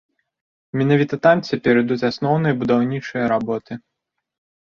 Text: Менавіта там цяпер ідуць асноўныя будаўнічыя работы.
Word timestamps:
Менавіта 0.79 1.15
там 1.25 1.37
цяпер 1.49 1.73
ідуць 1.83 2.07
асноўныя 2.09 2.57
будаўнічыя 2.63 3.23
работы. 3.35 3.73